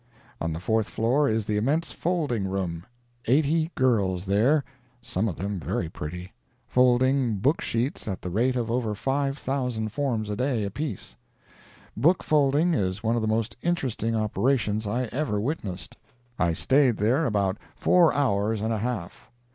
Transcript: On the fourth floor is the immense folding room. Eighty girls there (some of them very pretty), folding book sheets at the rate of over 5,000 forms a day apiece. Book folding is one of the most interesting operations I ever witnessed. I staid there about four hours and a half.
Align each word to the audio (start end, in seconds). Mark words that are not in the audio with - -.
On 0.41 0.51
the 0.51 0.59
fourth 0.59 0.89
floor 0.89 1.29
is 1.29 1.45
the 1.45 1.57
immense 1.57 1.91
folding 1.91 2.47
room. 2.47 2.87
Eighty 3.27 3.69
girls 3.75 4.25
there 4.25 4.63
(some 4.99 5.27
of 5.27 5.35
them 5.35 5.59
very 5.59 5.89
pretty), 5.89 6.33
folding 6.67 7.35
book 7.35 7.61
sheets 7.61 8.07
at 8.07 8.23
the 8.23 8.31
rate 8.31 8.55
of 8.55 8.71
over 8.71 8.95
5,000 8.95 9.89
forms 9.89 10.31
a 10.31 10.35
day 10.35 10.63
apiece. 10.63 11.15
Book 11.95 12.23
folding 12.23 12.73
is 12.73 13.03
one 13.03 13.15
of 13.15 13.21
the 13.21 13.27
most 13.27 13.55
interesting 13.61 14.15
operations 14.15 14.87
I 14.87 15.03
ever 15.11 15.39
witnessed. 15.39 15.95
I 16.39 16.53
staid 16.53 16.97
there 16.97 17.27
about 17.27 17.59
four 17.75 18.11
hours 18.11 18.59
and 18.61 18.73
a 18.73 18.79
half. 18.79 19.29